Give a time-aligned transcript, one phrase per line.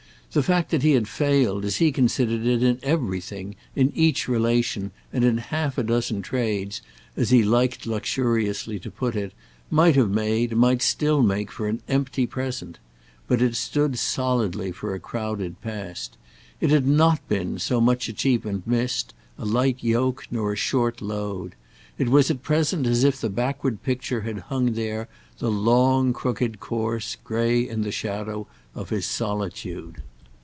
[0.33, 5.25] The fact that he had failed, as he considered, in everything, in each relation and
[5.25, 6.81] in half a dozen trades,
[7.17, 9.33] as he liked luxuriously to put it,
[9.69, 12.79] might have made, might still make, for an empty present;
[13.27, 16.15] but it stood solidly for a crowded past.
[16.61, 21.55] It had not been, so much achievement missed, a light yoke nor a short load.
[21.97, 25.09] It was at present as if the backward picture had hung there,
[25.39, 30.01] the long crooked course, grey in the shadow of his solitude.